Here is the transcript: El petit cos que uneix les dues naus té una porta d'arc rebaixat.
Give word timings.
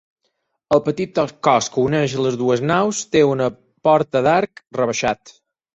El 0.77 0.81
petit 0.87 1.19
cos 1.49 1.69
que 1.75 1.81
uneix 1.83 2.17
les 2.27 2.41
dues 2.41 2.65
naus 2.73 3.05
té 3.13 3.25
una 3.35 3.53
porta 3.91 4.27
d'arc 4.31 4.69
rebaixat. 4.81 5.41